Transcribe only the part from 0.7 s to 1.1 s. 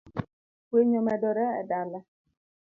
Winy